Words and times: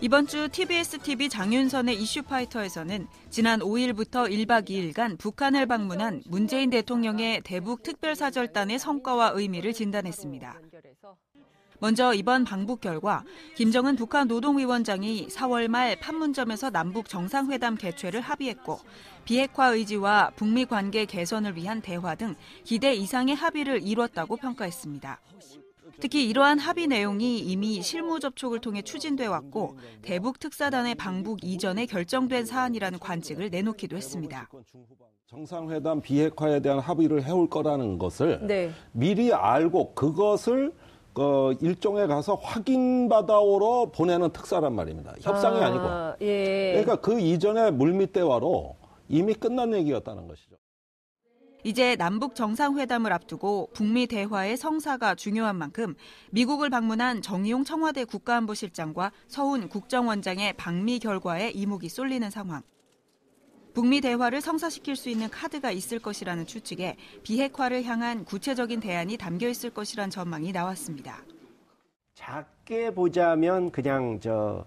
이번 0.00 0.26
주 0.26 0.48
TBS 0.48 0.98
TV 0.98 1.28
장윤선의 1.28 2.00
이슈파이터에서는 2.02 3.06
지난 3.30 3.60
5일부터 3.60 4.30
1박 4.30 4.68
2일간 4.68 5.18
북한을 5.18 5.66
방문한 5.66 6.22
문재인 6.26 6.68
대통령의 6.70 7.40
대북 7.42 7.82
특별사절단의 7.82 8.78
성과와 8.78 9.32
의미를 9.34 9.72
진단했습니다. 9.72 10.60
먼저 11.80 12.12
이번 12.14 12.44
방북 12.44 12.80
결과 12.80 13.24
김정은 13.56 13.96
북한 13.96 14.28
노동위원장이 14.28 15.28
4월 15.28 15.68
말 15.68 15.96
판문점에서 15.96 16.70
남북 16.70 17.08
정상회담 17.08 17.76
개최를 17.76 18.20
합의했고 18.20 18.78
비핵화 19.24 19.68
의지와 19.68 20.32
북미 20.36 20.64
관계 20.66 21.04
개선을 21.04 21.56
위한 21.56 21.80
대화 21.80 22.14
등 22.14 22.34
기대 22.64 22.94
이상의 22.94 23.34
합의를 23.34 23.86
이뤘다고 23.86 24.36
평가했습니다. 24.36 25.20
특히 26.00 26.28
이러한 26.28 26.58
합의 26.58 26.86
내용이 26.86 27.38
이미 27.38 27.82
실무 27.82 28.20
접촉을 28.20 28.60
통해 28.60 28.82
추진돼 28.82 29.26
왔고 29.26 29.76
대북 30.02 30.38
특사단의 30.38 30.94
방북 30.94 31.44
이전에 31.44 31.86
결정된 31.86 32.46
사안이라는 32.46 32.98
관측을 32.98 33.50
내놓기도 33.50 33.96
했습니다. 33.96 34.48
정상회담 35.26 36.00
비핵화에 36.00 36.60
대한 36.60 36.78
합의를 36.78 37.24
해올 37.24 37.48
거라는 37.48 37.98
것을 37.98 38.46
네. 38.46 38.70
미리 38.92 39.32
알고 39.32 39.94
그것을 39.94 40.72
어, 41.16 41.52
일종에 41.60 42.06
가서 42.06 42.34
확인받아오러 42.34 43.92
보내는 43.94 44.30
특사란 44.30 44.74
말입니다. 44.74 45.14
협상이 45.20 45.60
아, 45.60 45.70
니고 45.70 46.26
예. 46.26 46.72
그러니까 46.72 46.96
그 46.96 47.20
이전에 47.20 47.70
물밑 47.70 48.12
대화로 48.12 48.76
이미 49.08 49.32
끝난 49.34 49.72
얘기였다는 49.74 50.26
것이죠. 50.26 50.56
이제 51.64 51.96
남북 51.96 52.34
정상회담을 52.34 53.10
앞두고 53.10 53.70
북미 53.72 54.06
대화의 54.06 54.58
성사가 54.58 55.14
중요한 55.14 55.56
만큼 55.56 55.94
미국을 56.30 56.68
방문한 56.68 57.22
정의용 57.22 57.64
청와대 57.64 58.04
국가안보실장과 58.04 59.12
서훈 59.28 59.70
국정원장의 59.70 60.52
방미 60.58 60.98
결과에 60.98 61.50
이목이 61.50 61.88
쏠리는 61.88 62.28
상황. 62.28 62.60
북미 63.72 64.02
대화를 64.02 64.42
성사시킬 64.42 64.94
수 64.94 65.08
있는 65.08 65.30
카드가 65.30 65.70
있을 65.70 65.98
것이라는 65.98 66.46
추측에 66.46 66.96
비핵화를 67.22 67.82
향한 67.84 68.26
구체적인 68.26 68.80
대안이 68.80 69.16
담겨 69.16 69.48
있을 69.48 69.70
것이란 69.70 70.10
전망이 70.10 70.52
나왔습니다. 70.52 71.24
작게 72.12 72.94
보자면 72.94 73.70
그냥 73.70 74.20
저 74.20 74.66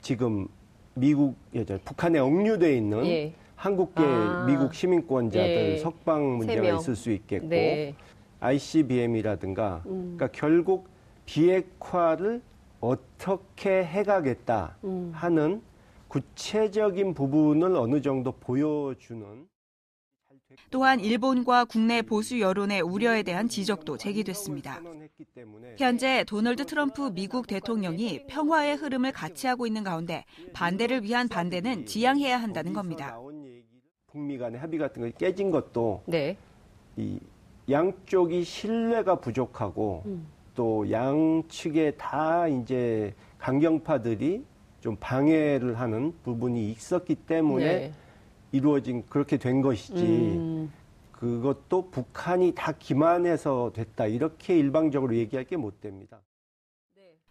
지금 0.00 0.46
미국 0.94 1.36
북한에 1.84 2.20
억류돼 2.20 2.76
있는 2.76 3.04
예. 3.06 3.34
한국계 3.58 4.04
아. 4.04 4.44
미국 4.46 4.72
시민권자들 4.72 5.48
네. 5.48 5.78
석방 5.78 6.38
문제가 6.38 6.78
있을 6.78 6.94
수 6.94 7.10
있겠고 7.10 7.48
네. 7.48 7.94
ICBM이라든가 8.38 9.82
음. 9.86 10.16
그러니까 10.16 10.28
결국 10.28 10.88
비핵화를 11.26 12.40
어떻게 12.80 13.84
해가겠다 13.84 14.76
음. 14.84 15.10
하는 15.12 15.60
구체적인 16.06 17.14
부분을 17.14 17.74
어느 17.74 18.00
정도 18.00 18.30
보여주는 18.30 19.48
또한 20.70 21.00
일본과 21.00 21.64
국내 21.64 22.02
보수 22.02 22.40
여론의 22.40 22.80
우려에 22.80 23.22
대한 23.22 23.48
지적도 23.48 23.96
제기됐습니다. 23.96 24.80
현재 25.78 26.24
도널드 26.24 26.66
트럼프 26.66 27.10
미국 27.12 27.46
대통령이 27.46 28.26
평화의 28.26 28.76
흐름을 28.76 29.12
같이 29.12 29.46
하고 29.46 29.66
있는 29.66 29.84
가운데 29.84 30.24
반대를 30.54 31.02
위한 31.02 31.28
반대는 31.28 31.86
지양해야 31.86 32.40
한다는 32.40 32.72
겁니다. 32.72 33.18
북미 34.18 34.36
간의 34.36 34.58
합의 34.58 34.80
같은 34.80 35.00
거 35.00 35.16
깨진 35.16 35.52
것도 35.52 36.02
네. 36.06 36.36
이 36.96 37.20
양쪽이 37.70 38.42
신뢰가 38.42 39.20
부족하고 39.20 40.02
음. 40.06 40.26
또 40.56 40.90
양측에 40.90 41.92
다 41.92 42.48
이제 42.48 43.14
강경파들이 43.38 44.44
좀 44.80 44.96
방해를 44.98 45.78
하는 45.78 46.12
부분이 46.24 46.72
있었기 46.72 47.14
때문에 47.14 47.64
네. 47.64 47.92
이루어진 48.50 49.04
그렇게 49.08 49.36
된 49.36 49.62
것이지 49.62 50.04
음. 50.04 50.72
그것도 51.12 51.90
북한이 51.90 52.54
다 52.56 52.72
기만해서 52.72 53.70
됐다 53.72 54.06
이렇게 54.06 54.58
일방적으로 54.58 55.14
얘기할 55.14 55.44
게 55.44 55.56
못 55.56 55.80
됩니다. 55.80 56.18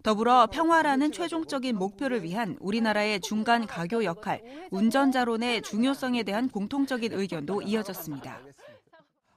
더불어 0.08 0.48
평화라는 0.48 1.12
최종적인 1.12 1.76
목표를 1.76 2.24
위한 2.24 2.56
우리나라의 2.62 3.20
중간 3.20 3.68
가교 3.68 4.06
역할, 4.06 4.42
운전자론의 4.72 5.64
중요성에 5.64 6.24
대한 6.24 6.48
공통적인 6.48 7.12
의견도 7.12 7.62
이어졌습니다. 7.64 8.40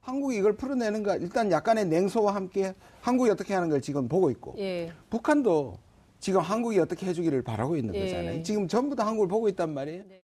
한국이 0.01 0.37
이걸 0.37 0.53
풀어내는 0.57 1.03
거 1.03 1.17
일단 1.17 1.51
약간의 1.51 1.87
냉소와 1.87 2.37
함께 2.37 2.73
한국이 3.01 3.31
어떻게 3.31 3.53
하는 3.53 3.69
걸 3.69 3.81
지금 3.81 4.07
보고 4.07 4.31
있고 4.31 4.55
예. 4.59 4.93
북한도 5.11 5.77
지금 6.21 6.41
한국이 6.41 6.79
어떻게 6.79 7.05
해주기를 7.07 7.43
바라고 7.43 7.77
있는 7.77 7.93
예. 7.97 8.05
거잖아요. 8.05 8.43
지금 8.45 8.69
전부 8.69 8.95
다 8.95 9.05
한국을 9.05 9.27
보고 9.27 9.49
있단 9.49 9.75
말이에요. 9.75 10.05
네. 10.07 10.23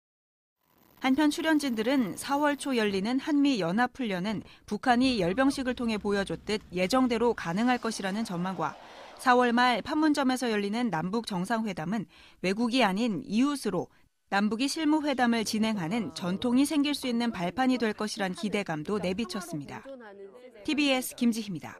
한편 1.05 1.29
출연진들은 1.29 2.15
4월 2.15 2.59
초 2.59 2.79
열리는 2.79 3.21
한미 3.21 3.61
연합훈련은 3.61 4.43
북한이 4.65 5.21
열병식을 5.21 5.75
통해 5.75 5.99
보여줬듯 5.99 6.63
예정대로 6.73 7.35
가능할 7.35 7.77
것이라는 7.77 8.25
전망과 8.25 8.75
4월 9.19 9.53
말 9.53 9.83
판문점에서 9.83 10.51
열리는 10.51 10.89
남북 10.89 11.27
정상회담은 11.27 12.07
외국이 12.41 12.83
아닌 12.83 13.23
이웃으로 13.27 13.89
남북이 14.31 14.67
실무회담을 14.67 15.45
진행하는 15.45 16.15
전통이 16.15 16.65
생길 16.65 16.95
수 16.95 17.07
있는 17.07 17.31
발판이 17.31 17.77
될 17.77 17.93
것이란 17.93 18.33
기대감도 18.33 19.01
내비쳤습니다. 19.01 19.85
TBS 20.65 21.17
김지희입니다. 21.17 21.79